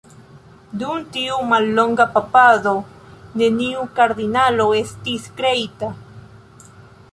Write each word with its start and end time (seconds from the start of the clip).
Dum 0.83 1.03
tiu 1.17 1.35
mallonga 1.51 2.07
papado 2.15 2.73
neniu 3.43 3.85
kardinalo 4.01 4.67
estis 4.81 5.31
kreita. 5.43 5.95